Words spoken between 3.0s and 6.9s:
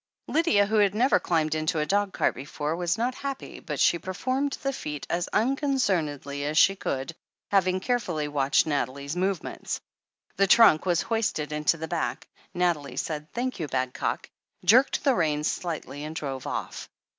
happy, but she performed the feat as uncon cernedly as she